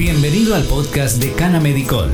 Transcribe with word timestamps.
Bienvenido 0.00 0.54
al 0.54 0.64
podcast 0.64 1.22
de 1.22 1.34
Cana 1.34 1.60
Medicol, 1.60 2.08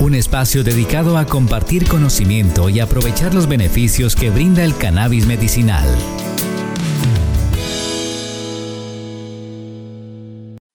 un 0.00 0.14
espacio 0.14 0.62
dedicado 0.62 1.18
a 1.18 1.26
compartir 1.26 1.88
conocimiento 1.88 2.68
y 2.68 2.78
aprovechar 2.78 3.34
los 3.34 3.48
beneficios 3.48 4.14
que 4.14 4.30
brinda 4.30 4.62
el 4.62 4.76
cannabis 4.76 5.26
medicinal. 5.26 5.84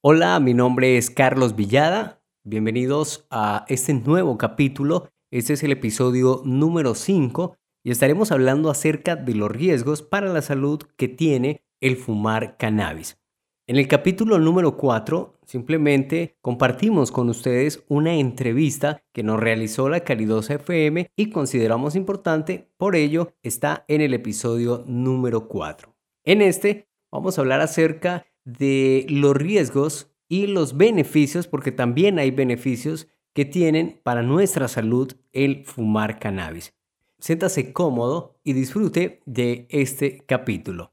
Hola, 0.02 0.38
mi 0.42 0.54
nombre 0.54 0.98
es 0.98 1.10
Carlos 1.10 1.56
Villada. 1.56 2.22
Bienvenidos 2.44 3.26
a 3.30 3.64
este 3.70 3.94
nuevo 3.94 4.38
capítulo. 4.38 5.08
Este 5.32 5.54
es 5.54 5.64
el 5.64 5.72
episodio 5.72 6.42
número 6.44 6.94
5 6.94 7.56
y 7.86 7.92
estaremos 7.92 8.34
hablando 8.34 8.70
acerca 8.70 9.16
de 9.16 9.34
los 9.34 9.50
riesgos 9.50 10.02
para 10.02 10.28
la 10.28 10.42
salud 10.42 10.82
que 10.98 11.08
tiene 11.08 11.64
el 11.80 11.96
fumar 11.96 12.58
cannabis. 12.58 13.23
En 13.66 13.78
el 13.78 13.88
capítulo 13.88 14.40
número 14.40 14.76
4 14.76 15.40
simplemente 15.46 16.36
compartimos 16.42 17.14
con 17.14 17.30
ustedes 17.30 17.86
una 17.88 18.14
entrevista 18.16 19.02
que 19.14 19.24
nos 19.24 19.40
realizó 19.40 19.88
la 19.88 20.02
Calidosa 20.02 20.56
FM 20.56 21.10
y 21.16 21.30
consideramos 21.30 21.96
importante, 21.96 22.68
por 22.76 22.98
ello 22.98 23.32
está 23.42 23.86
en 23.88 24.02
el 24.02 24.14
episodio 24.14 24.84
número 24.86 25.48
4. 25.48 25.96
En 26.26 26.42
este 26.42 26.90
vamos 27.10 27.38
a 27.38 27.42
hablar 27.42 27.62
acerca 27.62 28.26
de 28.44 29.06
los 29.08 29.34
riesgos 29.34 30.14
y 30.28 30.48
los 30.48 30.76
beneficios, 30.76 31.48
porque 31.48 31.72
también 31.72 32.20
hay 32.20 32.32
beneficios 32.32 33.08
que 33.34 33.46
tienen 33.46 34.02
para 34.04 34.24
nuestra 34.24 34.68
salud 34.68 35.14
el 35.32 35.64
fumar 35.64 36.20
cannabis. 36.20 36.74
Siéntase 37.18 37.72
cómodo 37.72 38.42
y 38.44 38.52
disfrute 38.52 39.22
de 39.26 39.68
este 39.70 40.18
capítulo. 40.26 40.92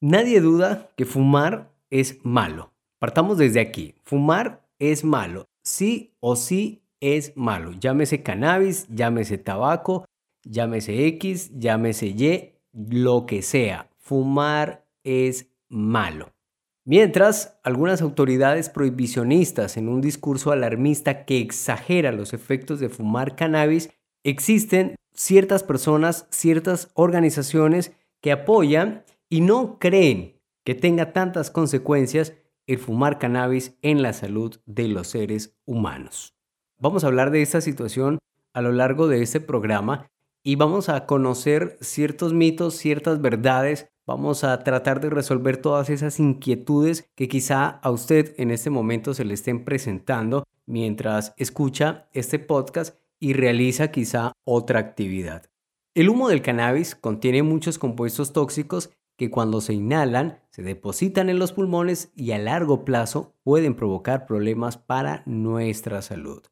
Nadie 0.00 0.40
duda 0.40 0.92
que 0.96 1.04
fumar 1.04 1.78
es 1.90 2.18
malo. 2.24 2.72
Partamos 2.98 3.38
desde 3.38 3.60
aquí. 3.60 3.94
Fumar 4.02 4.66
es 4.78 5.04
malo. 5.04 5.46
Sí 5.62 6.14
o 6.20 6.36
sí 6.36 6.82
es 7.00 7.36
malo. 7.36 7.72
Llámese 7.72 8.22
cannabis, 8.22 8.86
llámese 8.88 9.38
tabaco, 9.38 10.06
llámese 10.44 11.06
X, 11.06 11.50
llámese 11.58 12.08
Y, 12.08 12.52
lo 12.72 13.26
que 13.26 13.42
sea. 13.42 13.90
Fumar 13.98 14.86
es 15.04 15.50
malo. 15.68 16.32
Mientras, 16.84 17.58
algunas 17.62 18.02
autoridades 18.02 18.68
prohibicionistas 18.68 19.76
en 19.76 19.88
un 19.88 20.00
discurso 20.00 20.50
alarmista 20.50 21.24
que 21.24 21.38
exagera 21.38 22.10
los 22.10 22.32
efectos 22.32 22.80
de 22.80 22.88
fumar 22.88 23.36
cannabis, 23.36 23.90
existen 24.24 24.96
ciertas 25.12 25.62
personas, 25.62 26.26
ciertas 26.30 26.90
organizaciones 26.94 27.92
que 28.20 28.32
apoyan 28.32 29.04
y 29.28 29.40
no 29.42 29.78
creen 29.78 30.39
que 30.70 30.76
tenga 30.76 31.12
tantas 31.12 31.50
consecuencias 31.50 32.32
el 32.68 32.78
fumar 32.78 33.18
cannabis 33.18 33.76
en 33.82 34.02
la 34.02 34.12
salud 34.12 34.60
de 34.66 34.86
los 34.86 35.08
seres 35.08 35.58
humanos. 35.64 36.36
Vamos 36.78 37.02
a 37.02 37.08
hablar 37.08 37.32
de 37.32 37.42
esta 37.42 37.60
situación 37.60 38.20
a 38.52 38.62
lo 38.62 38.70
largo 38.70 39.08
de 39.08 39.20
este 39.20 39.40
programa 39.40 40.08
y 40.44 40.54
vamos 40.54 40.88
a 40.88 41.06
conocer 41.06 41.76
ciertos 41.80 42.34
mitos, 42.34 42.76
ciertas 42.76 43.20
verdades, 43.20 43.88
vamos 44.06 44.44
a 44.44 44.62
tratar 44.62 45.00
de 45.00 45.10
resolver 45.10 45.56
todas 45.56 45.90
esas 45.90 46.20
inquietudes 46.20 47.10
que 47.16 47.26
quizá 47.26 47.66
a 47.66 47.90
usted 47.90 48.32
en 48.38 48.52
este 48.52 48.70
momento 48.70 49.12
se 49.12 49.24
le 49.24 49.34
estén 49.34 49.64
presentando 49.64 50.44
mientras 50.66 51.34
escucha 51.36 52.08
este 52.12 52.38
podcast 52.38 52.96
y 53.18 53.32
realiza 53.32 53.90
quizá 53.90 54.34
otra 54.44 54.78
actividad. 54.78 55.50
El 55.96 56.08
humo 56.08 56.28
del 56.28 56.42
cannabis 56.42 56.94
contiene 56.94 57.42
muchos 57.42 57.76
compuestos 57.76 58.32
tóxicos 58.32 58.90
que 59.20 59.28
cuando 59.30 59.60
se 59.60 59.74
inhalan 59.74 60.40
se 60.48 60.62
depositan 60.62 61.28
en 61.28 61.38
los 61.38 61.52
pulmones 61.52 62.10
y 62.16 62.30
a 62.30 62.38
largo 62.38 62.86
plazo 62.86 63.34
pueden 63.42 63.74
provocar 63.74 64.24
problemas 64.24 64.78
para 64.78 65.22
nuestra 65.26 66.00
salud. 66.00 66.42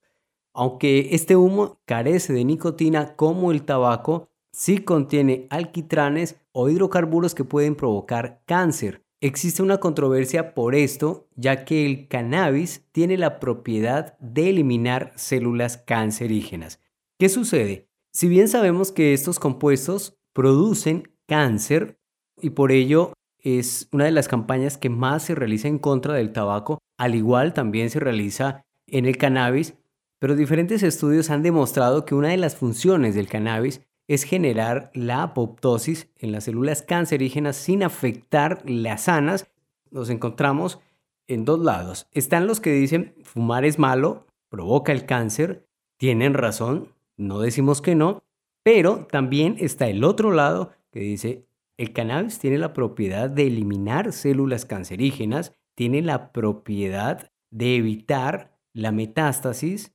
Aunque 0.53 1.09
este 1.13 1.35
humo 1.35 1.81
carece 1.87 2.35
de 2.35 2.45
nicotina 2.45 3.17
como 3.17 3.53
el 3.53 3.63
tabaco, 3.63 4.29
sí 4.53 4.81
contiene 4.85 5.47
alquitranes 5.49 6.37
o 6.53 6.69
hidrocarburos 6.69 7.35
que 7.35 7.43
pueden 7.43 7.75
provocar 7.75 8.43
cáncer. 8.45 9.03
Existe 9.23 9.63
una 9.63 9.79
controversia 9.79 10.53
por 10.53 10.75
esto, 10.75 11.27
ya 11.37 11.65
que 11.65 11.87
el 11.87 12.07
cannabis 12.07 12.85
tiene 12.93 13.17
la 13.17 13.41
propiedad 13.41 14.19
de 14.19 14.51
eliminar 14.51 15.15
células 15.17 15.79
cancerígenas. 15.79 16.81
¿Qué 17.19 17.31
sucede? 17.31 17.89
Si 18.13 18.29
bien 18.29 18.47
sabemos 18.47 18.93
que 18.93 19.15
estos 19.15 19.39
compuestos 19.39 20.19
producen 20.35 21.11
cáncer, 21.27 21.98
y 22.41 22.51
por 22.51 22.73
ello 22.73 23.13
es 23.39 23.89
una 23.93 24.05
de 24.05 24.11
las 24.11 24.29
campañas 24.29 24.77
que 24.79 24.91
más 24.91 25.23
se 25.23 25.35
realiza 25.35 25.69
en 25.69 25.79
contra 25.79 26.15
del 26.15 26.33
tabaco, 26.33 26.79
al 26.97 27.15
igual 27.15 27.55
también 27.55 27.91
se 27.91 28.01
realiza 28.01 28.65
en 28.87 29.07
el 29.07 29.17
cannabis, 29.17 29.75
pero 30.19 30.35
diferentes 30.35 30.83
estudios 30.83 31.31
han 31.31 31.43
demostrado 31.43 32.05
que 32.05 32.15
una 32.15 32.29
de 32.29 32.37
las 32.37 32.57
funciones 32.57 33.15
del 33.15 33.29
cannabis 33.29 33.83
es 34.09 34.25
generar 34.25 34.91
la 34.95 35.23
apoptosis 35.23 36.09
en 36.17 36.33
las 36.33 36.45
células 36.45 36.83
cancerígenas 36.83 37.57
sin 37.57 37.83
afectar 37.83 38.63
las 38.69 39.03
sanas. 39.03 39.47
Nos 39.91 40.11
encontramos 40.11 40.81
en 41.29 41.45
dos 41.45 41.61
lados. 41.61 42.09
Están 42.13 42.47
los 42.47 42.59
que 42.59 42.73
dicen 42.73 43.15
fumar 43.23 43.65
es 43.65 43.79
malo, 43.79 44.27
provoca 44.49 44.93
el 44.93 45.05
cáncer, 45.05 45.67
tienen 45.99 46.35
razón, 46.35 46.89
no 47.17 47.41
decimos 47.41 47.83
que 47.83 47.95
no, 47.95 48.23
pero 48.63 49.07
también 49.11 49.57
está 49.59 49.89
el 49.89 50.03
otro 50.05 50.33
lado 50.33 50.73
que 50.91 51.01
dice 51.01 51.48
el 51.79 51.93
cannabis 51.93 52.39
tiene 52.39 52.59
la 52.59 52.73
propiedad 52.73 53.31
de 53.31 53.47
eliminar 53.47 54.13
células 54.13 54.67
cancerígenas, 54.67 55.55
tiene 55.77 56.03
la 56.03 56.33
propiedad 56.33 57.31
de 57.51 57.77
evitar 57.77 58.59
la 58.75 58.91
metástasis 58.91 59.95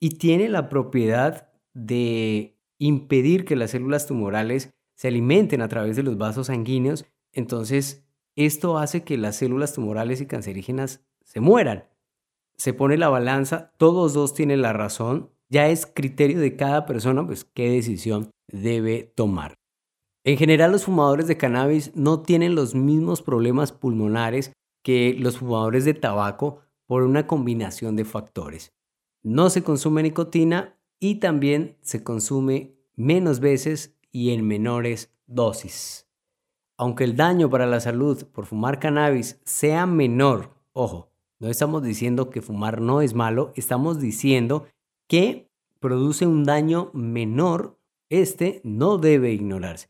y 0.00 0.10
tiene 0.18 0.48
la 0.48 0.68
propiedad 0.70 1.50
de 1.74 2.58
impedir 2.78 3.44
que 3.44 3.56
las 3.56 3.72
células 3.72 4.06
tumorales 4.06 4.74
se 4.96 5.08
alimenten 5.08 5.60
a 5.60 5.68
través 5.68 5.96
de 5.96 6.02
los 6.02 6.16
vasos 6.16 6.46
sanguíneos. 6.46 7.04
Entonces, 7.32 8.08
esto 8.34 8.78
hace 8.78 9.04
que 9.04 9.18
las 9.18 9.36
células 9.36 9.74
tumorales 9.74 10.20
y 10.20 10.26
cancerígenas 10.26 11.04
se 11.24 11.40
mueran. 11.40 11.84
Se 12.56 12.72
pone 12.72 12.96
la 12.96 13.10
balanza, 13.10 13.74
todos 13.76 14.14
dos 14.14 14.32
tienen 14.32 14.62
la 14.62 14.72
razón. 14.72 15.30
Ya 15.50 15.68
es 15.68 15.86
criterio 15.86 16.40
de 16.40 16.56
cada 16.56 16.86
persona, 16.86 17.24
pues, 17.26 17.44
qué 17.44 17.70
decisión 17.70 18.30
debe 18.50 19.12
tomar. 19.14 19.58
En 20.28 20.36
general, 20.36 20.72
los 20.72 20.84
fumadores 20.84 21.26
de 21.26 21.38
cannabis 21.38 21.90
no 21.94 22.20
tienen 22.20 22.54
los 22.54 22.74
mismos 22.74 23.22
problemas 23.22 23.72
pulmonares 23.72 24.52
que 24.82 25.16
los 25.18 25.38
fumadores 25.38 25.86
de 25.86 25.94
tabaco 25.94 26.58
por 26.84 27.04
una 27.04 27.26
combinación 27.26 27.96
de 27.96 28.04
factores. 28.04 28.74
No 29.22 29.48
se 29.48 29.62
consume 29.62 30.02
nicotina 30.02 30.76
y 31.00 31.14
también 31.14 31.78
se 31.80 32.04
consume 32.04 32.76
menos 32.94 33.40
veces 33.40 33.96
y 34.12 34.32
en 34.34 34.46
menores 34.46 35.14
dosis. 35.26 36.06
Aunque 36.76 37.04
el 37.04 37.16
daño 37.16 37.48
para 37.48 37.64
la 37.64 37.80
salud 37.80 38.26
por 38.26 38.44
fumar 38.44 38.80
cannabis 38.80 39.40
sea 39.46 39.86
menor, 39.86 40.50
ojo, 40.74 41.10
no 41.38 41.48
estamos 41.48 41.82
diciendo 41.82 42.28
que 42.28 42.42
fumar 42.42 42.82
no 42.82 43.00
es 43.00 43.14
malo, 43.14 43.50
estamos 43.56 43.98
diciendo 43.98 44.66
que 45.06 45.50
produce 45.80 46.26
un 46.26 46.44
daño 46.44 46.90
menor, 46.92 47.78
este 48.10 48.60
no 48.62 48.98
debe 48.98 49.32
ignorarse. 49.32 49.88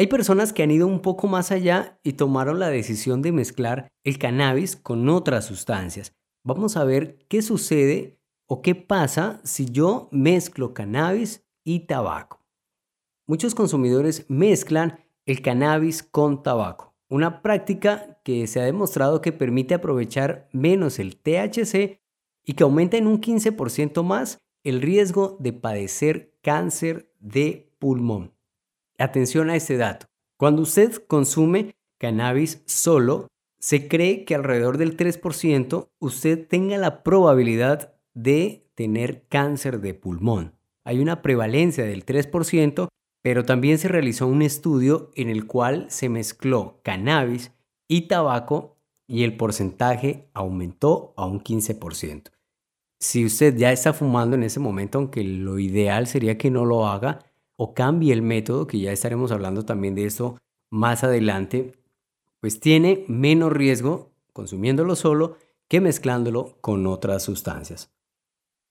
Hay 0.00 0.06
personas 0.06 0.52
que 0.52 0.62
han 0.62 0.70
ido 0.70 0.86
un 0.86 1.00
poco 1.00 1.26
más 1.26 1.50
allá 1.50 1.98
y 2.04 2.12
tomaron 2.12 2.60
la 2.60 2.70
decisión 2.70 3.20
de 3.20 3.32
mezclar 3.32 3.88
el 4.04 4.16
cannabis 4.16 4.76
con 4.76 5.08
otras 5.08 5.44
sustancias. 5.44 6.16
Vamos 6.44 6.76
a 6.76 6.84
ver 6.84 7.18
qué 7.28 7.42
sucede 7.42 8.20
o 8.46 8.62
qué 8.62 8.76
pasa 8.76 9.40
si 9.42 9.66
yo 9.66 10.08
mezclo 10.12 10.72
cannabis 10.72 11.44
y 11.64 11.80
tabaco. 11.80 12.46
Muchos 13.26 13.56
consumidores 13.56 14.24
mezclan 14.28 15.00
el 15.26 15.42
cannabis 15.42 16.04
con 16.04 16.44
tabaco, 16.44 16.94
una 17.08 17.42
práctica 17.42 18.20
que 18.22 18.46
se 18.46 18.60
ha 18.60 18.64
demostrado 18.64 19.20
que 19.20 19.32
permite 19.32 19.74
aprovechar 19.74 20.48
menos 20.52 21.00
el 21.00 21.16
THC 21.16 22.00
y 22.44 22.52
que 22.54 22.62
aumenta 22.62 22.98
en 22.98 23.08
un 23.08 23.20
15% 23.20 24.04
más 24.04 24.38
el 24.62 24.80
riesgo 24.80 25.36
de 25.40 25.54
padecer 25.54 26.38
cáncer 26.40 27.12
de 27.18 27.74
pulmón. 27.80 28.37
Atención 28.98 29.48
a 29.48 29.56
este 29.56 29.76
dato. 29.76 30.06
Cuando 30.36 30.62
usted 30.62 30.92
consume 31.06 31.76
cannabis 32.00 32.62
solo, 32.66 33.28
se 33.60 33.88
cree 33.88 34.24
que 34.24 34.34
alrededor 34.34 34.76
del 34.76 34.96
3% 34.96 35.88
usted 36.00 36.46
tenga 36.46 36.78
la 36.78 37.02
probabilidad 37.02 37.94
de 38.14 38.68
tener 38.74 39.26
cáncer 39.28 39.80
de 39.80 39.94
pulmón. 39.94 40.54
Hay 40.84 41.00
una 41.00 41.22
prevalencia 41.22 41.84
del 41.84 42.04
3%, 42.04 42.88
pero 43.22 43.44
también 43.44 43.78
se 43.78 43.88
realizó 43.88 44.26
un 44.26 44.42
estudio 44.42 45.10
en 45.14 45.28
el 45.28 45.46
cual 45.46 45.86
se 45.90 46.08
mezcló 46.08 46.80
cannabis 46.82 47.52
y 47.88 48.02
tabaco 48.02 48.76
y 49.08 49.24
el 49.24 49.36
porcentaje 49.36 50.28
aumentó 50.34 51.14
a 51.16 51.26
un 51.26 51.42
15%. 51.42 52.30
Si 53.00 53.24
usted 53.24 53.56
ya 53.56 53.72
está 53.72 53.92
fumando 53.92 54.36
en 54.36 54.42
ese 54.42 54.60
momento, 54.60 54.98
aunque 54.98 55.22
lo 55.22 55.58
ideal 55.58 56.06
sería 56.06 56.36
que 56.36 56.50
no 56.50 56.64
lo 56.64 56.86
haga, 56.86 57.20
o 57.58 57.74
cambie 57.74 58.12
el 58.12 58.22
método, 58.22 58.68
que 58.68 58.78
ya 58.78 58.92
estaremos 58.92 59.32
hablando 59.32 59.64
también 59.64 59.96
de 59.96 60.06
eso 60.06 60.38
más 60.70 61.02
adelante, 61.02 61.74
pues 62.40 62.60
tiene 62.60 63.04
menos 63.08 63.52
riesgo 63.52 64.12
consumiéndolo 64.32 64.94
solo 64.94 65.36
que 65.66 65.80
mezclándolo 65.80 66.56
con 66.60 66.86
otras 66.86 67.24
sustancias. 67.24 67.92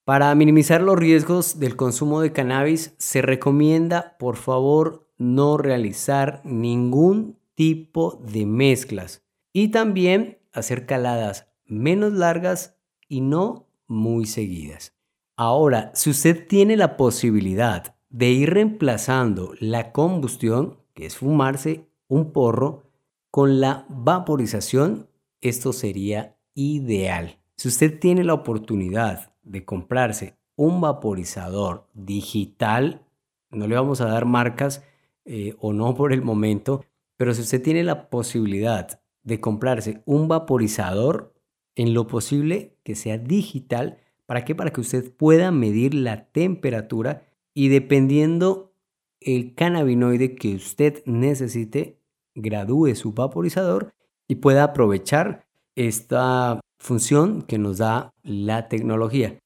Para 0.06 0.34
minimizar 0.36 0.82
los 0.82 0.98
riesgos 0.98 1.60
del 1.60 1.76
consumo 1.76 2.22
de 2.22 2.32
cannabis, 2.32 2.96
se 2.98 3.22
recomienda, 3.22 4.16
por 4.18 4.38
favor, 4.38 5.12
no 5.18 5.58
realizar 5.58 6.42
ningún 6.46 7.38
tipo 7.56 8.24
de 8.24 8.46
mezclas 8.46 9.26
y 9.52 9.68
también 9.68 10.40
hacer 10.54 10.86
caladas 10.86 11.50
menos 11.66 12.14
largas 12.14 12.78
y 13.10 13.20
no 13.20 13.68
muy 13.88 14.28
seguidas. 14.28 14.96
Ahora, 15.36 15.92
si 15.94 16.10
usted 16.10 16.48
tiene 16.48 16.78
la 16.78 16.96
posibilidad 16.96 17.97
de 18.18 18.32
ir 18.32 18.52
reemplazando 18.52 19.54
la 19.60 19.92
combustión, 19.92 20.80
que 20.96 21.06
es 21.06 21.18
fumarse 21.18 21.86
un 22.08 22.32
porro, 22.32 22.82
con 23.30 23.62
la 23.62 23.86
vaporización, 23.90 25.08
esto 25.40 25.72
sería 25.72 26.36
ideal. 26.56 27.38
Si 27.58 27.68
usted 27.68 28.00
tiene 28.00 28.24
la 28.24 28.34
oportunidad 28.34 29.36
de 29.44 29.64
comprarse 29.66 30.36
un 30.56 30.82
vaporizador 30.82 31.86
digital, 31.94 33.06
no 33.52 33.68
le 33.68 33.76
vamos 33.76 34.02
a 34.02 34.08
dar 34.08 34.26
marcas 34.26 34.84
eh, 35.26 35.54
o 35.60 35.72
no 35.72 35.94
por 35.94 36.12
el 36.12 36.24
momento, 36.24 36.86
pero 37.18 37.36
si 37.36 37.42
usted 37.42 37.62
tiene 37.62 37.84
la 37.84 38.10
posibilidad 38.10 39.00
de 39.22 39.40
comprarse 39.40 40.02
un 40.06 40.28
vaporizador, 40.28 41.36
en 41.76 41.94
lo 41.94 42.08
posible 42.08 42.80
que 42.82 42.96
sea 42.96 43.20
digital, 43.20 44.00
¿para 44.26 44.44
qué? 44.44 44.56
Para 44.56 44.72
que 44.72 44.82
usted 44.82 45.14
pueda 45.16 45.52
medir 45.52 45.94
la 45.94 46.26
temperatura 46.32 47.28
y 47.58 47.70
dependiendo 47.70 48.76
el 49.20 49.56
cannabinoide 49.56 50.36
que 50.36 50.54
usted 50.54 51.02
necesite, 51.08 52.00
gradúe 52.36 52.94
su 52.94 53.14
vaporizador 53.14 53.96
y 54.28 54.36
pueda 54.36 54.64
aprovechar 54.64 55.48
esta 55.76 56.62
función 56.78 57.42
que 57.42 57.58
nos 57.58 57.80
da 57.80 58.14
la 58.22 58.68
tecnología. 58.68 59.40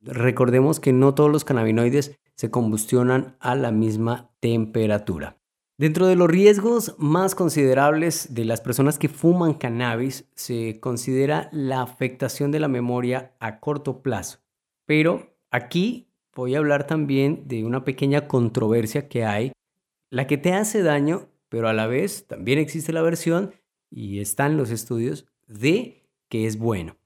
Recordemos 0.00 0.78
que 0.78 0.92
no 0.92 1.16
todos 1.16 1.32
los 1.32 1.42
cannabinoides 1.42 2.16
se 2.36 2.52
combustionan 2.52 3.36
a 3.40 3.56
la 3.56 3.72
misma 3.72 4.30
temperatura. 4.38 5.36
Dentro 5.76 6.06
de 6.06 6.14
los 6.14 6.30
riesgos 6.30 6.94
más 6.98 7.34
considerables 7.34 8.32
de 8.32 8.44
las 8.44 8.60
personas 8.60 8.96
que 8.96 9.08
fuman 9.08 9.54
cannabis 9.54 10.30
se 10.36 10.78
considera 10.78 11.48
la 11.50 11.82
afectación 11.82 12.52
de 12.52 12.60
la 12.60 12.68
memoria 12.68 13.34
a 13.40 13.58
corto 13.58 14.02
plazo. 14.02 14.38
Pero 14.86 15.36
aquí 15.50 16.05
voy 16.36 16.54
a 16.54 16.58
hablar 16.58 16.86
también 16.86 17.48
de 17.48 17.64
una 17.64 17.84
pequeña 17.84 18.28
controversia 18.28 19.08
que 19.08 19.24
hay, 19.24 19.52
la 20.10 20.26
que 20.26 20.36
te 20.36 20.52
hace 20.52 20.82
daño, 20.82 21.28
pero 21.48 21.68
a 21.68 21.72
la 21.72 21.86
vez 21.86 22.26
también 22.26 22.58
existe 22.58 22.92
la 22.92 23.02
versión 23.02 23.52
y 23.90 24.20
están 24.20 24.56
los 24.56 24.70
estudios 24.70 25.26
de 25.46 26.04
que 26.28 26.46
es 26.46 26.58
bueno. 26.58 26.96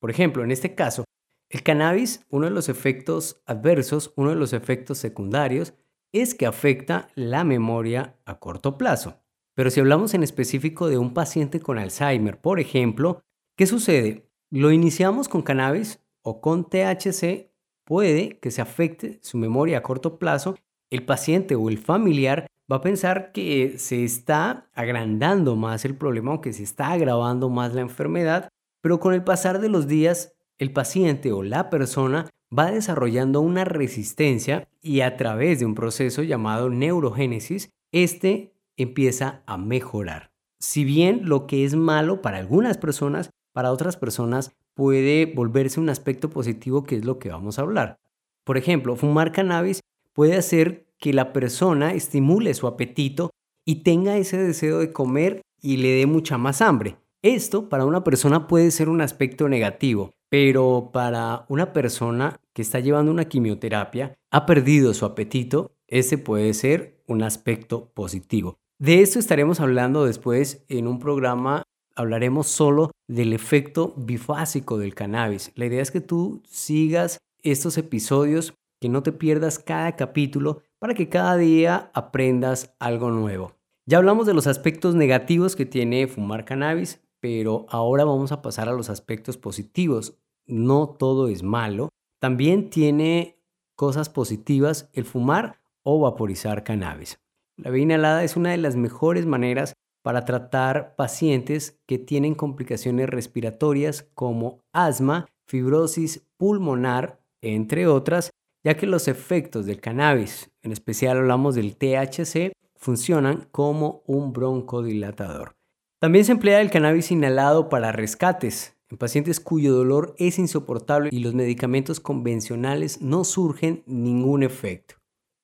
Por 0.00 0.10
ejemplo, 0.10 0.42
en 0.42 0.50
este 0.50 0.74
caso, 0.74 1.04
el 1.48 1.62
cannabis, 1.62 2.24
uno 2.30 2.46
de 2.46 2.52
los 2.52 2.68
efectos 2.68 3.42
adversos, 3.46 4.12
uno 4.16 4.30
de 4.30 4.36
los 4.36 4.52
efectos 4.52 4.98
secundarios, 4.98 5.74
es 6.12 6.34
que 6.34 6.46
afecta 6.46 7.08
la 7.14 7.44
memoria 7.44 8.16
a 8.24 8.38
corto 8.38 8.76
plazo. 8.76 9.20
Pero 9.54 9.70
si 9.70 9.80
hablamos 9.80 10.14
en 10.14 10.22
específico 10.22 10.88
de 10.88 10.98
un 10.98 11.14
paciente 11.14 11.60
con 11.60 11.78
Alzheimer, 11.78 12.40
por 12.40 12.58
ejemplo, 12.58 13.22
¿qué 13.56 13.66
sucede? 13.66 14.28
Lo 14.50 14.72
iniciamos 14.72 15.28
con 15.28 15.42
cannabis 15.42 16.00
o 16.22 16.40
con 16.40 16.68
THC, 16.68 17.49
puede 17.90 18.38
que 18.38 18.52
se 18.52 18.62
afecte 18.62 19.18
su 19.20 19.36
memoria 19.36 19.78
a 19.78 19.82
corto 19.82 20.18
plazo. 20.20 20.54
El 20.90 21.04
paciente 21.04 21.56
o 21.56 21.68
el 21.68 21.78
familiar 21.78 22.46
va 22.70 22.76
a 22.76 22.80
pensar 22.80 23.32
que 23.32 23.74
se 23.78 24.04
está 24.04 24.68
agrandando 24.74 25.56
más 25.56 25.84
el 25.84 25.96
problema 25.96 26.34
o 26.34 26.40
que 26.40 26.52
se 26.52 26.62
está 26.62 26.92
agravando 26.92 27.48
más 27.48 27.74
la 27.74 27.80
enfermedad 27.80 28.48
pero 28.80 29.00
con 29.00 29.14
el 29.14 29.24
pasar 29.24 29.60
de 29.60 29.68
los 29.68 29.86
días, 29.86 30.34
el 30.58 30.72
paciente 30.72 31.32
o 31.32 31.42
la 31.42 31.70
persona 31.70 32.28
va 32.56 32.70
desarrollando 32.70 33.40
una 33.40 33.64
resistencia 33.64 34.68
y 34.82 35.02
a 35.02 35.16
través 35.16 35.60
de 35.60 35.66
un 35.66 35.74
proceso 35.74 36.22
llamado 36.22 36.70
neurogénesis, 36.70 37.70
este 37.92 38.54
empieza 38.76 39.42
a 39.46 39.56
mejorar. 39.56 40.30
Si 40.58 40.84
bien 40.84 41.22
lo 41.24 41.46
que 41.46 41.64
es 41.64 41.74
malo 41.74 42.22
para 42.22 42.38
algunas 42.38 42.78
personas, 42.78 43.30
para 43.52 43.72
otras 43.72 43.96
personas 43.96 44.52
puede 44.74 45.26
volverse 45.26 45.80
un 45.80 45.88
aspecto 45.88 46.30
positivo 46.30 46.84
que 46.84 46.96
es 46.96 47.04
lo 47.04 47.18
que 47.18 47.30
vamos 47.30 47.58
a 47.58 47.62
hablar. 47.62 47.98
Por 48.44 48.56
ejemplo, 48.56 48.96
fumar 48.96 49.32
cannabis 49.32 49.80
puede 50.12 50.36
hacer 50.36 50.86
que 50.98 51.12
la 51.12 51.32
persona 51.32 51.94
estimule 51.94 52.54
su 52.54 52.66
apetito 52.66 53.30
y 53.64 53.82
tenga 53.82 54.16
ese 54.16 54.38
deseo 54.38 54.78
de 54.78 54.92
comer 54.92 55.42
y 55.60 55.76
le 55.78 55.90
dé 55.90 56.06
mucha 56.06 56.38
más 56.38 56.60
hambre. 56.60 56.96
Esto 57.22 57.68
para 57.68 57.84
una 57.84 58.02
persona 58.02 58.46
puede 58.46 58.70
ser 58.70 58.88
un 58.88 59.00
aspecto 59.00 59.48
negativo, 59.48 60.12
pero 60.30 60.90
para 60.92 61.44
una 61.48 61.72
persona 61.72 62.40
que 62.54 62.62
está 62.62 62.80
llevando 62.80 63.12
una 63.12 63.26
quimioterapia, 63.26 64.14
ha 64.30 64.46
perdido 64.46 64.94
su 64.94 65.04
apetito, 65.04 65.72
ese 65.86 66.18
puede 66.18 66.54
ser 66.54 67.02
un 67.06 67.22
aspecto 67.22 67.90
positivo. 67.92 68.56
De 68.78 69.02
esto 69.02 69.18
estaremos 69.18 69.60
hablando 69.60 70.06
después 70.06 70.64
en 70.68 70.86
un 70.86 70.98
programa, 70.98 71.62
hablaremos 71.94 72.46
solo 72.46 72.90
del 73.08 73.32
efecto 73.32 73.94
bifásico 73.96 74.78
del 74.78 74.94
cannabis. 74.94 75.52
La 75.54 75.66
idea 75.66 75.82
es 75.82 75.90
que 75.90 76.00
tú 76.00 76.42
sigas 76.46 77.18
estos 77.42 77.78
episodios, 77.78 78.54
que 78.80 78.88
no 78.88 79.02
te 79.02 79.12
pierdas 79.12 79.58
cada 79.58 79.96
capítulo 79.96 80.62
para 80.78 80.94
que 80.94 81.08
cada 81.08 81.36
día 81.36 81.90
aprendas 81.94 82.74
algo 82.78 83.10
nuevo. 83.10 83.52
Ya 83.86 83.98
hablamos 83.98 84.26
de 84.26 84.34
los 84.34 84.46
aspectos 84.46 84.94
negativos 84.94 85.56
que 85.56 85.66
tiene 85.66 86.06
fumar 86.06 86.44
cannabis, 86.44 87.00
pero 87.20 87.66
ahora 87.68 88.04
vamos 88.04 88.32
a 88.32 88.42
pasar 88.42 88.68
a 88.68 88.72
los 88.72 88.88
aspectos 88.88 89.36
positivos. 89.36 90.18
No 90.46 90.88
todo 90.88 91.28
es 91.28 91.42
malo. 91.42 91.88
También 92.20 92.70
tiene 92.70 93.38
cosas 93.76 94.08
positivas 94.08 94.90
el 94.92 95.04
fumar 95.04 95.60
o 95.82 96.00
vaporizar 96.00 96.64
cannabis. 96.64 97.18
La 97.56 97.70
vía 97.70 97.82
inhalada 97.82 98.24
es 98.24 98.36
una 98.36 98.50
de 98.50 98.58
las 98.58 98.76
mejores 98.76 99.26
maneras 99.26 99.74
para 100.02 100.24
tratar 100.24 100.94
pacientes 100.96 101.78
que 101.86 101.98
tienen 101.98 102.34
complicaciones 102.34 103.08
respiratorias 103.08 104.08
como 104.14 104.60
asma, 104.72 105.26
fibrosis 105.46 106.26
pulmonar, 106.36 107.20
entre 107.42 107.86
otras, 107.86 108.30
ya 108.64 108.76
que 108.76 108.86
los 108.86 109.08
efectos 109.08 109.66
del 109.66 109.80
cannabis, 109.80 110.50
en 110.62 110.72
especial 110.72 111.18
hablamos 111.18 111.54
del 111.54 111.76
THC, 111.76 112.52
funcionan 112.76 113.48
como 113.50 114.02
un 114.06 114.32
broncodilatador. 114.32 115.52
También 116.00 116.24
se 116.24 116.32
emplea 116.32 116.60
el 116.60 116.70
cannabis 116.70 117.10
inhalado 117.10 117.68
para 117.68 117.92
rescates 117.92 118.76
en 118.90 118.98
pacientes 118.98 119.38
cuyo 119.38 119.74
dolor 119.74 120.14
es 120.18 120.38
insoportable 120.38 121.10
y 121.12 121.20
los 121.20 121.34
medicamentos 121.34 122.00
convencionales 122.00 123.00
no 123.00 123.24
surgen 123.24 123.84
ningún 123.86 124.42
efecto. 124.42 124.96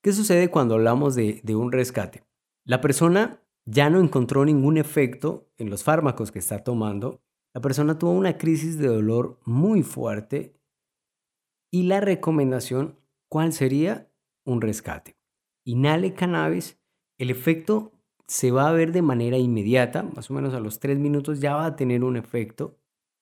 ¿Qué 0.02 0.12
sucede 0.12 0.50
cuando 0.50 0.74
hablamos 0.74 1.14
de, 1.14 1.40
de 1.44 1.54
un 1.54 1.72
rescate? 1.72 2.24
La 2.64 2.80
persona 2.80 3.40
ya 3.66 3.90
no 3.90 4.00
encontró 4.00 4.44
ningún 4.44 4.78
efecto 4.78 5.50
en 5.58 5.68
los 5.70 5.84
fármacos 5.84 6.32
que 6.32 6.38
está 6.38 6.62
tomando. 6.64 7.20
La 7.52 7.60
persona 7.60 7.98
tuvo 7.98 8.12
una 8.12 8.38
crisis 8.38 8.78
de 8.78 8.86
dolor 8.86 9.40
muy 9.44 9.82
fuerte 9.82 10.56
y 11.72 11.82
la 11.82 12.00
recomendación, 12.00 12.98
¿cuál 13.28 13.52
sería? 13.52 14.10
Un 14.44 14.60
rescate. 14.60 15.18
Inhale 15.64 16.14
cannabis. 16.14 16.78
El 17.18 17.30
efecto 17.30 17.92
se 18.28 18.52
va 18.52 18.68
a 18.68 18.72
ver 18.72 18.92
de 18.92 19.02
manera 19.02 19.36
inmediata, 19.36 20.02
más 20.02 20.30
o 20.30 20.34
menos 20.34 20.54
a 20.54 20.60
los 20.60 20.78
tres 20.78 20.98
minutos 20.98 21.40
ya 21.40 21.56
va 21.56 21.66
a 21.66 21.76
tener 21.76 22.04
un 22.04 22.16
efecto. 22.16 22.78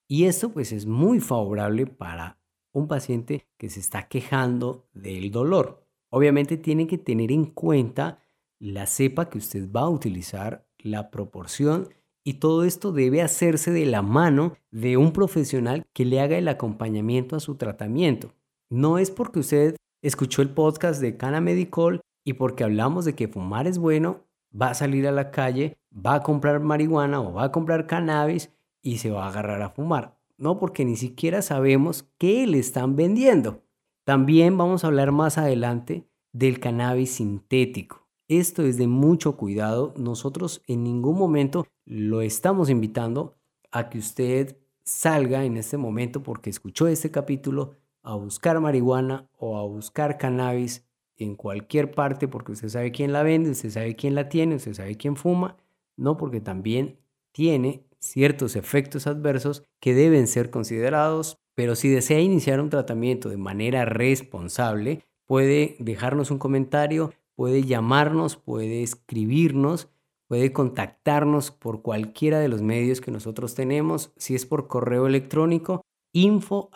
Y 0.07 0.25
esto 0.25 0.53
pues 0.53 0.73
es 0.73 0.85
muy 0.85 1.21
favorable 1.21 1.87
para 1.87 2.39
un 2.73 2.87
paciente 2.87 3.49
que 3.57 3.71
se 3.71 3.81
está 3.81 4.09
quejando 4.09 4.89
del 4.93 5.31
dolor. 5.31 5.87
Obviamente 6.11 6.59
tiene 6.59 6.87
que 6.87 6.99
tener 6.99 7.33
en 7.33 7.47
cuenta 7.47 8.24
la 8.73 8.87
cepa 8.87 9.29
que 9.29 9.39
usted 9.39 9.71
va 9.71 9.83
a 9.83 9.91
utilizar, 9.91 10.67
la 10.79 11.11
proporción 11.11 11.89
y 12.25 12.35
todo 12.35 12.65
esto 12.65 12.93
debe 12.93 13.21
hacerse 13.21 13.71
de 13.71 13.85
la 13.85 14.01
mano 14.01 14.57
de 14.71 14.97
un 14.97 15.13
profesional 15.13 15.85
que 15.93 16.07
le 16.07 16.21
haga 16.21 16.39
el 16.39 16.49
acompañamiento 16.49 17.37
a 17.37 17.41
su 17.41 17.57
tratamiento. 17.57 18.33
No 18.71 18.99
es 18.99 19.11
porque 19.11 19.41
usted 19.41 19.77
escuchó 20.03 20.41
el 20.41 20.49
podcast 20.49 21.01
de 21.03 21.17
Cana 21.19 21.43
Medicol 21.43 22.01
y 22.25 22.35
porque 22.35 22.65
hablamos 22.65 23.05
de 23.05 23.15
que 23.15 23.29
fumar 23.29 23.67
es 23.67 23.77
bueno, 23.77 24.25
va 24.51 24.71
a 24.71 24.75
salir 24.75 25.07
a 25.07 25.13
la 25.13 25.31
calle, 25.31 25.77
va 25.95 26.15
a 26.15 26.23
comprar 26.23 26.61
marihuana 26.61 27.21
o 27.21 27.35
va 27.35 27.45
a 27.45 27.53
comprar 27.53 27.87
cannabis 27.87 28.51
y 28.83 28.99
se 28.99 29.11
va 29.11 29.27
a 29.27 29.29
agarrar 29.29 29.61
a 29.61 29.71
fumar. 29.71 30.19
No, 30.39 30.59
porque 30.59 30.87
ni 30.87 30.97
siquiera 30.97 31.43
sabemos 31.43 32.09
qué 32.19 32.47
le 32.47 32.59
están 32.59 32.97
vendiendo. 32.97 33.63
También 34.05 34.57
vamos 34.57 34.85
a 34.85 34.87
hablar 34.87 35.13
más 35.13 35.37
adelante 35.37 36.09
del 36.33 36.61
cannabis 36.61 37.13
sintético. 37.13 38.04
Esto 38.29 38.63
es 38.63 38.79
de 38.79 38.87
mucho 38.87 39.37
cuidado. 39.37 39.93
Nosotros 39.97 40.63
en 40.67 40.83
ningún 40.83 41.19
momento 41.19 41.67
lo 41.85 42.23
estamos 42.23 42.71
invitando 42.71 43.35
a 43.71 43.91
que 43.91 43.99
usted 43.99 44.57
salga 44.83 45.45
en 45.45 45.57
este 45.57 45.77
momento 45.77 46.23
porque 46.23 46.49
escuchó 46.49 46.87
este 46.89 47.11
capítulo 47.11 47.75
a 48.03 48.15
buscar 48.15 48.61
marihuana 48.61 49.29
o 49.37 49.59
a 49.59 49.65
buscar 49.65 50.17
cannabis 50.17 50.87
en 51.17 51.37
cualquier 51.37 51.91
parte 51.91 52.27
porque 52.27 52.53
usted 52.53 52.69
sabe 52.69 52.93
quién 52.93 53.13
la 53.13 53.23
vende, 53.23 53.51
usted 53.51 53.71
sabe 53.71 53.95
quién 53.95 54.15
la 54.15 54.29
tiene, 54.29 54.57
usted 54.57 54.75
sabe 54.75 54.97
quién 54.97 55.17
fuma, 55.17 55.57
no 55.97 56.17
porque 56.17 56.41
también 56.41 56.99
tiene 57.33 57.87
ciertos 57.99 58.57
efectos 58.57 59.07
adversos 59.07 59.65
que 59.81 59.95
deben 59.95 60.27
ser 60.27 60.51
considerados, 60.51 61.39
pero 61.55 61.77
si 61.77 61.89
desea 61.89 62.21
iniciar 62.21 62.61
un 62.61 62.71
tratamiento 62.71 63.29
de 63.29 63.37
manera 63.37 63.85
responsable, 63.85 65.05
puede 65.27 65.77
dejarnos 65.79 66.31
un 66.31 66.39
comentario, 66.39 67.13
puede 67.37 67.63
llamarnos, 67.63 68.37
puede 68.37 68.83
escribirnos, 68.83 69.89
puede 70.29 70.53
contactarnos 70.53 71.51
por 71.51 71.83
cualquiera 71.83 72.41
de 72.41 72.49
los 72.49 72.63
medios 72.63 73.01
que 73.01 73.11
nosotros 73.11 73.55
tenemos, 73.55 74.13
si 74.17 74.35
es 74.35 74.47
por 74.47 74.69
correo 74.69 75.07
electrónico, 75.07 75.83
info 76.13 76.71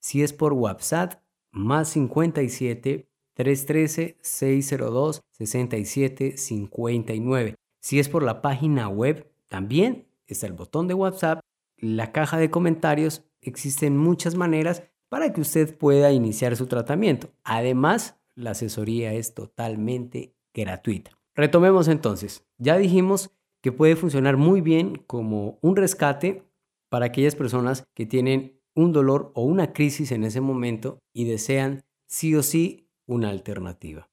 Si 0.00 0.22
es 0.22 0.32
por 0.32 0.52
WhatsApp, 0.52 1.22
más 1.50 1.88
57 1.88 3.08
313 3.34 4.18
602 4.20 5.20
67 5.30 6.36
59. 6.36 7.54
Si 7.80 7.98
es 7.98 8.08
por 8.08 8.22
la 8.22 8.42
página 8.42 8.88
web, 8.88 9.30
también 9.48 10.06
está 10.26 10.46
el 10.46 10.52
botón 10.52 10.86
de 10.86 10.94
WhatsApp, 10.94 11.40
la 11.78 12.12
caja 12.12 12.38
de 12.38 12.50
comentarios, 12.50 13.24
existen 13.40 13.96
muchas 13.96 14.36
maneras 14.36 14.84
para 15.12 15.30
que 15.34 15.42
usted 15.42 15.76
pueda 15.76 16.10
iniciar 16.10 16.56
su 16.56 16.68
tratamiento. 16.68 17.34
Además, 17.44 18.18
la 18.34 18.52
asesoría 18.52 19.12
es 19.12 19.34
totalmente 19.34 20.34
gratuita. 20.54 21.10
Retomemos 21.34 21.88
entonces. 21.88 22.46
Ya 22.56 22.78
dijimos 22.78 23.30
que 23.60 23.72
puede 23.72 23.94
funcionar 23.94 24.38
muy 24.38 24.62
bien 24.62 24.96
como 25.06 25.58
un 25.60 25.76
rescate 25.76 26.44
para 26.88 27.04
aquellas 27.04 27.34
personas 27.34 27.84
que 27.92 28.06
tienen 28.06 28.58
un 28.74 28.94
dolor 28.94 29.32
o 29.34 29.42
una 29.42 29.74
crisis 29.74 30.12
en 30.12 30.24
ese 30.24 30.40
momento 30.40 30.98
y 31.12 31.26
desean 31.26 31.82
sí 32.08 32.34
o 32.34 32.42
sí 32.42 32.88
una 33.04 33.28
alternativa. 33.28 34.08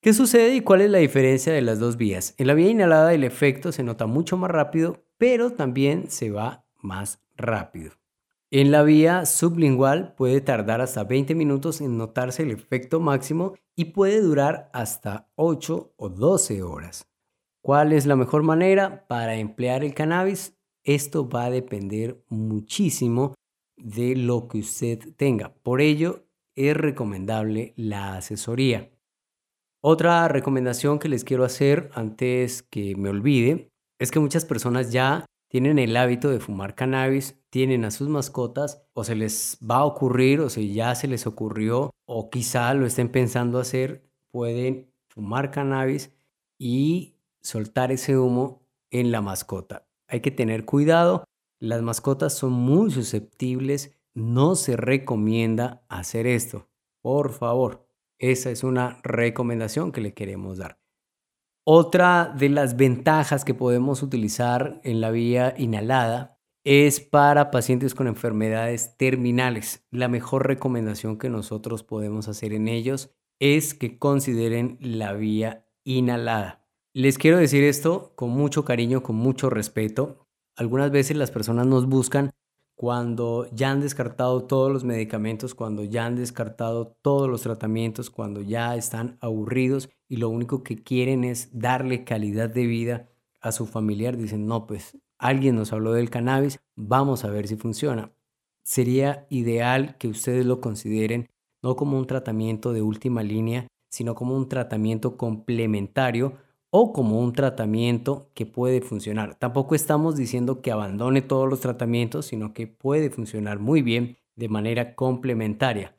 ¿Qué 0.00 0.14
sucede 0.14 0.54
y 0.54 0.62
cuál 0.62 0.80
es 0.80 0.90
la 0.90 0.96
diferencia 0.96 1.52
de 1.52 1.60
las 1.60 1.78
dos 1.78 1.98
vías? 1.98 2.34
En 2.38 2.46
la 2.46 2.54
vía 2.54 2.70
inhalada 2.70 3.12
el 3.12 3.22
efecto 3.22 3.70
se 3.70 3.82
nota 3.82 4.06
mucho 4.06 4.38
más 4.38 4.50
rápido, 4.50 5.04
pero 5.18 5.50
también 5.50 6.08
se 6.08 6.30
va 6.30 6.64
más 6.78 7.22
rápido. 7.36 7.99
En 8.52 8.72
la 8.72 8.82
vía 8.82 9.26
sublingual 9.26 10.14
puede 10.16 10.40
tardar 10.40 10.80
hasta 10.80 11.04
20 11.04 11.36
minutos 11.36 11.80
en 11.80 11.96
notarse 11.96 12.42
el 12.42 12.50
efecto 12.50 12.98
máximo 12.98 13.54
y 13.76 13.86
puede 13.86 14.20
durar 14.20 14.70
hasta 14.72 15.30
8 15.36 15.94
o 15.96 16.08
12 16.08 16.64
horas. 16.64 17.06
¿Cuál 17.62 17.92
es 17.92 18.06
la 18.06 18.16
mejor 18.16 18.42
manera 18.42 19.06
para 19.06 19.36
emplear 19.36 19.84
el 19.84 19.94
cannabis? 19.94 20.58
Esto 20.82 21.28
va 21.28 21.44
a 21.44 21.50
depender 21.50 22.24
muchísimo 22.28 23.34
de 23.76 24.16
lo 24.16 24.48
que 24.48 24.58
usted 24.58 25.14
tenga. 25.16 25.54
Por 25.62 25.80
ello, 25.80 26.26
es 26.56 26.76
recomendable 26.76 27.72
la 27.76 28.16
asesoría. 28.16 28.90
Otra 29.80 30.26
recomendación 30.26 30.98
que 30.98 31.08
les 31.08 31.22
quiero 31.22 31.44
hacer 31.44 31.90
antes 31.94 32.64
que 32.64 32.96
me 32.96 33.10
olvide 33.10 33.70
es 34.00 34.10
que 34.10 34.18
muchas 34.18 34.44
personas 34.44 34.90
ya 34.90 35.24
tienen 35.50 35.80
el 35.80 35.96
hábito 35.96 36.30
de 36.30 36.38
fumar 36.38 36.76
cannabis, 36.76 37.36
tienen 37.50 37.84
a 37.84 37.90
sus 37.90 38.08
mascotas 38.08 38.86
o 38.92 39.02
se 39.02 39.16
les 39.16 39.58
va 39.68 39.78
a 39.78 39.84
ocurrir 39.84 40.40
o 40.40 40.48
si 40.48 40.72
ya 40.72 40.94
se 40.94 41.08
les 41.08 41.26
ocurrió 41.26 41.90
o 42.06 42.30
quizá 42.30 42.72
lo 42.72 42.86
estén 42.86 43.10
pensando 43.10 43.58
hacer, 43.58 44.08
pueden 44.30 44.92
fumar 45.08 45.50
cannabis 45.50 46.12
y 46.56 47.16
soltar 47.42 47.90
ese 47.90 48.16
humo 48.16 48.62
en 48.92 49.10
la 49.10 49.22
mascota. 49.22 49.88
Hay 50.06 50.20
que 50.20 50.30
tener 50.30 50.64
cuidado, 50.64 51.24
las 51.58 51.82
mascotas 51.82 52.32
son 52.32 52.52
muy 52.52 52.92
susceptibles, 52.92 53.98
no 54.14 54.54
se 54.54 54.76
recomienda 54.76 55.84
hacer 55.88 56.28
esto. 56.28 56.68
Por 57.02 57.32
favor, 57.32 57.88
esa 58.18 58.50
es 58.50 58.62
una 58.62 59.00
recomendación 59.02 59.90
que 59.90 60.00
le 60.00 60.14
queremos 60.14 60.58
dar. 60.58 60.79
Otra 61.64 62.34
de 62.36 62.48
las 62.48 62.76
ventajas 62.76 63.44
que 63.44 63.52
podemos 63.52 64.02
utilizar 64.02 64.80
en 64.82 65.00
la 65.00 65.10
vía 65.10 65.54
inhalada 65.58 66.38
es 66.64 67.00
para 67.00 67.50
pacientes 67.50 67.94
con 67.94 68.06
enfermedades 68.06 68.96
terminales. 68.96 69.86
La 69.90 70.08
mejor 70.08 70.46
recomendación 70.46 71.18
que 71.18 71.28
nosotros 71.28 71.82
podemos 71.82 72.28
hacer 72.28 72.54
en 72.54 72.66
ellos 72.66 73.10
es 73.38 73.74
que 73.74 73.98
consideren 73.98 74.78
la 74.80 75.12
vía 75.12 75.66
inhalada. 75.84 76.66
Les 76.94 77.18
quiero 77.18 77.36
decir 77.36 77.62
esto 77.64 78.12
con 78.16 78.30
mucho 78.30 78.64
cariño, 78.64 79.02
con 79.02 79.16
mucho 79.16 79.50
respeto. 79.50 80.26
Algunas 80.56 80.90
veces 80.90 81.16
las 81.16 81.30
personas 81.30 81.66
nos 81.66 81.86
buscan 81.86 82.30
cuando 82.74 83.46
ya 83.52 83.70
han 83.70 83.80
descartado 83.80 84.44
todos 84.44 84.72
los 84.72 84.84
medicamentos, 84.84 85.54
cuando 85.54 85.84
ya 85.84 86.06
han 86.06 86.16
descartado 86.16 86.96
todos 87.02 87.28
los 87.28 87.42
tratamientos, 87.42 88.08
cuando 88.08 88.40
ya 88.40 88.74
están 88.76 89.18
aburridos 89.20 89.90
y 90.10 90.16
lo 90.16 90.28
único 90.28 90.64
que 90.64 90.82
quieren 90.82 91.22
es 91.22 91.48
darle 91.52 92.02
calidad 92.02 92.50
de 92.50 92.66
vida 92.66 93.08
a 93.40 93.52
su 93.52 93.64
familiar, 93.64 94.16
dicen, 94.16 94.44
no, 94.44 94.66
pues 94.66 94.98
alguien 95.18 95.54
nos 95.54 95.72
habló 95.72 95.92
del 95.92 96.10
cannabis, 96.10 96.58
vamos 96.74 97.24
a 97.24 97.30
ver 97.30 97.46
si 97.46 97.54
funciona. 97.54 98.12
Sería 98.64 99.28
ideal 99.30 99.96
que 99.98 100.08
ustedes 100.08 100.44
lo 100.44 100.60
consideren 100.60 101.28
no 101.62 101.76
como 101.76 101.96
un 101.96 102.08
tratamiento 102.08 102.72
de 102.72 102.82
última 102.82 103.22
línea, 103.22 103.68
sino 103.88 104.16
como 104.16 104.36
un 104.36 104.48
tratamiento 104.48 105.16
complementario 105.16 106.34
o 106.70 106.92
como 106.92 107.20
un 107.20 107.32
tratamiento 107.32 108.32
que 108.34 108.46
puede 108.46 108.80
funcionar. 108.80 109.36
Tampoco 109.36 109.76
estamos 109.76 110.16
diciendo 110.16 110.60
que 110.60 110.72
abandone 110.72 111.22
todos 111.22 111.48
los 111.48 111.60
tratamientos, 111.60 112.26
sino 112.26 112.52
que 112.52 112.66
puede 112.66 113.10
funcionar 113.10 113.60
muy 113.60 113.82
bien 113.82 114.18
de 114.34 114.48
manera 114.48 114.96
complementaria. 114.96 115.96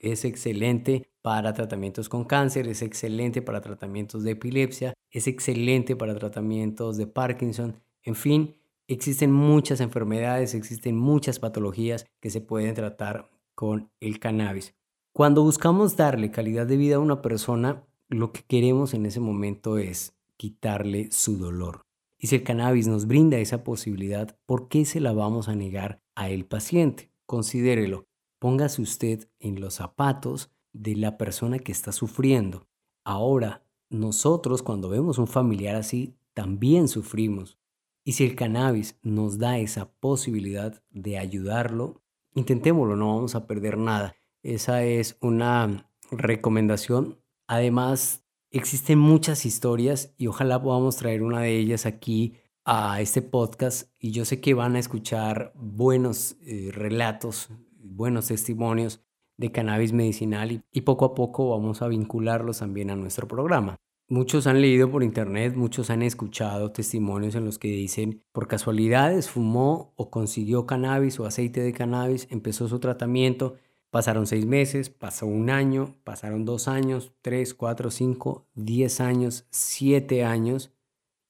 Es 0.00 0.24
excelente 0.24 1.11
para 1.22 1.54
tratamientos 1.54 2.08
con 2.08 2.24
cáncer, 2.24 2.68
es 2.68 2.82
excelente 2.82 3.42
para 3.42 3.60
tratamientos 3.60 4.24
de 4.24 4.32
epilepsia, 4.32 4.92
es 5.10 5.28
excelente 5.28 5.96
para 5.96 6.14
tratamientos 6.16 6.96
de 6.96 7.06
Parkinson. 7.06 7.80
En 8.02 8.16
fin, 8.16 8.56
existen 8.88 9.32
muchas 9.32 9.80
enfermedades, 9.80 10.54
existen 10.54 10.96
muchas 10.96 11.38
patologías 11.38 12.06
que 12.20 12.30
se 12.30 12.40
pueden 12.40 12.74
tratar 12.74 13.30
con 13.54 13.90
el 14.00 14.18
cannabis. 14.18 14.74
Cuando 15.12 15.42
buscamos 15.42 15.96
darle 15.96 16.30
calidad 16.30 16.66
de 16.66 16.76
vida 16.76 16.96
a 16.96 17.00
una 17.00 17.22
persona, 17.22 17.84
lo 18.08 18.32
que 18.32 18.42
queremos 18.42 18.94
en 18.94 19.06
ese 19.06 19.20
momento 19.20 19.78
es 19.78 20.14
quitarle 20.36 21.10
su 21.12 21.38
dolor. 21.38 21.82
Y 22.18 22.28
si 22.28 22.36
el 22.36 22.44
cannabis 22.44 22.86
nos 22.86 23.06
brinda 23.06 23.38
esa 23.38 23.64
posibilidad, 23.64 24.36
¿por 24.46 24.68
qué 24.68 24.84
se 24.84 25.00
la 25.00 25.12
vamos 25.12 25.48
a 25.48 25.56
negar 25.56 26.00
a 26.14 26.30
el 26.30 26.46
paciente? 26.46 27.10
Considérelo. 27.26 28.06
Póngase 28.38 28.82
usted 28.82 29.28
en 29.38 29.60
los 29.60 29.74
zapatos 29.74 30.51
de 30.72 30.96
la 30.96 31.18
persona 31.18 31.58
que 31.58 31.72
está 31.72 31.92
sufriendo. 31.92 32.68
Ahora, 33.04 33.64
nosotros 33.90 34.62
cuando 34.62 34.88
vemos 34.88 35.18
un 35.18 35.26
familiar 35.26 35.76
así, 35.76 36.16
también 36.34 36.88
sufrimos. 36.88 37.58
Y 38.04 38.12
si 38.12 38.24
el 38.24 38.34
cannabis 38.34 38.98
nos 39.02 39.38
da 39.38 39.58
esa 39.58 39.92
posibilidad 39.92 40.82
de 40.90 41.18
ayudarlo, 41.18 42.02
intentémoslo, 42.34 42.96
no 42.96 43.14
vamos 43.14 43.34
a 43.34 43.46
perder 43.46 43.78
nada. 43.78 44.14
Esa 44.42 44.82
es 44.82 45.16
una 45.20 45.88
recomendación 46.10 47.22
Además, 47.52 48.24
existen 48.50 48.98
muchas 48.98 49.44
historias 49.44 50.14
y 50.16 50.26
ojalá 50.26 50.62
podamos 50.62 50.96
traer 50.96 51.22
una 51.22 51.40
de 51.40 51.58
ellas 51.58 51.84
aquí 51.84 52.32
a 52.64 52.98
este 53.02 53.20
podcast 53.20 53.90
y 53.98 54.12
yo 54.12 54.24
sé 54.24 54.40
que 54.40 54.54
van 54.54 54.74
a 54.74 54.78
escuchar 54.78 55.52
buenos 55.54 56.36
eh, 56.40 56.70
relatos, 56.72 57.50
buenos 57.78 58.28
testimonios 58.28 59.04
de 59.42 59.52
cannabis 59.52 59.92
medicinal 59.92 60.64
y, 60.72 60.80
poco 60.80 61.04
a 61.04 61.14
poco 61.14 61.50
vamos 61.50 61.82
a 61.82 61.88
vincularlos 61.88 62.60
también 62.60 62.90
a 62.90 62.96
nuestro 62.96 63.28
programa. 63.28 63.76
Muchos 64.08 64.46
han 64.46 64.60
leído 64.60 64.90
por 64.90 65.02
internet, 65.02 65.54
muchos 65.54 65.90
han 65.90 66.02
escuchado 66.02 66.72
testimonios 66.72 67.34
en 67.34 67.44
los 67.44 67.58
que 67.58 67.68
dicen, 67.68 68.22
por 68.32 68.48
casualidades 68.48 69.30
fumó 69.30 69.92
o 69.96 70.10
consiguió 70.10 70.66
cannabis 70.66 71.20
o 71.20 71.26
aceite 71.26 71.60
de 71.60 71.72
cannabis, 71.72 72.26
empezó 72.30 72.68
su 72.68 72.78
tratamiento 72.78 73.56
Pasaron 73.92 74.26
seis 74.26 74.46
meses, 74.46 74.88
pasó 74.88 75.26
un 75.26 75.50
año, 75.50 75.94
pasaron 76.02 76.46
dos 76.46 76.66
años, 76.66 77.12
tres, 77.20 77.52
cuatro, 77.52 77.90
cinco, 77.90 78.46
diez 78.54 79.02
años, 79.02 79.46
siete 79.50 80.24
años, 80.24 80.72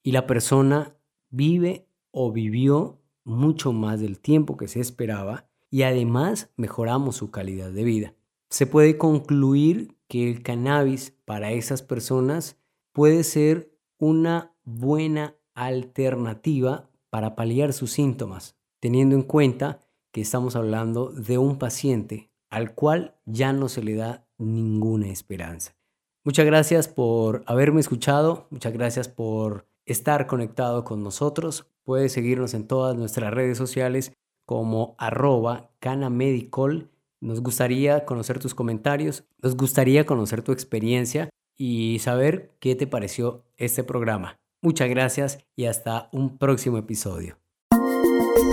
y 0.04 0.12
la 0.12 0.28
persona 0.28 0.96
vive 1.28 1.88
o 2.12 2.30
vivió 2.30 3.00
mucho 3.24 3.72
más 3.72 3.98
del 3.98 4.20
tiempo 4.20 4.56
que 4.56 4.68
se 4.68 4.78
esperaba 4.78 5.48
y 5.72 5.84
además 5.84 6.50
mejoramos 6.56 7.16
su 7.16 7.30
calidad 7.30 7.72
de 7.72 7.82
vida. 7.82 8.14
Se 8.50 8.66
puede 8.66 8.98
concluir 8.98 9.96
que 10.06 10.30
el 10.30 10.42
cannabis 10.42 11.16
para 11.24 11.50
esas 11.52 11.80
personas 11.80 12.58
puede 12.92 13.24
ser 13.24 13.74
una 13.98 14.54
buena 14.64 15.34
alternativa 15.54 16.90
para 17.08 17.34
paliar 17.34 17.72
sus 17.72 17.90
síntomas, 17.90 18.54
teniendo 18.80 19.16
en 19.16 19.22
cuenta 19.22 19.80
que 20.12 20.20
estamos 20.20 20.56
hablando 20.56 21.10
de 21.10 21.38
un 21.38 21.58
paciente 21.58 22.30
al 22.50 22.74
cual 22.74 23.16
ya 23.24 23.54
no 23.54 23.70
se 23.70 23.82
le 23.82 23.94
da 23.94 24.26
ninguna 24.36 25.08
esperanza. 25.08 25.74
Muchas 26.22 26.44
gracias 26.44 26.86
por 26.86 27.44
haberme 27.46 27.80
escuchado, 27.80 28.46
muchas 28.50 28.74
gracias 28.74 29.08
por 29.08 29.66
estar 29.86 30.26
conectado 30.26 30.84
con 30.84 31.02
nosotros. 31.02 31.66
Puedes 31.82 32.12
seguirnos 32.12 32.52
en 32.52 32.66
todas 32.66 32.94
nuestras 32.94 33.32
redes 33.32 33.56
sociales 33.56 34.12
como 34.44 34.94
arroba 34.98 35.70
canamedicol. 35.78 36.90
Nos 37.20 37.40
gustaría 37.40 38.04
conocer 38.04 38.38
tus 38.38 38.54
comentarios, 38.54 39.24
nos 39.42 39.56
gustaría 39.56 40.06
conocer 40.06 40.42
tu 40.42 40.52
experiencia 40.52 41.28
y 41.56 41.98
saber 42.00 42.50
qué 42.58 42.74
te 42.74 42.86
pareció 42.86 43.44
este 43.56 43.84
programa. 43.84 44.38
Muchas 44.62 44.88
gracias 44.88 45.38
y 45.56 45.66
hasta 45.66 46.08
un 46.12 46.38
próximo 46.38 46.78
episodio. 46.78 47.36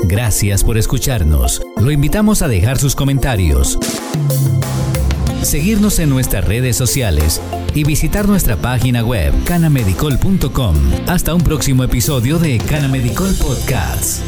Gracias 0.05 0.63
por 0.63 0.77
escucharnos. 0.77 1.61
Lo 1.77 1.91
invitamos 1.91 2.41
a 2.41 2.47
dejar 2.47 2.77
sus 2.77 2.95
comentarios, 2.95 3.77
seguirnos 5.43 5.99
en 5.99 6.09
nuestras 6.09 6.45
redes 6.45 6.75
sociales 6.75 7.41
y 7.75 7.83
visitar 7.83 8.27
nuestra 8.27 8.55
página 8.57 9.03
web 9.03 9.33
canamedicol.com. 9.45 10.75
Hasta 11.07 11.33
un 11.33 11.41
próximo 11.41 11.83
episodio 11.83 12.39
de 12.39 12.57
Canamedicol 12.57 13.33
Podcast. 13.35 14.23